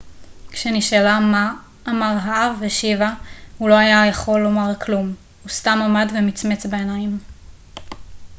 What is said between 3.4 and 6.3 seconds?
הוא לא היה יכול לומר כלום הוא סתם עמד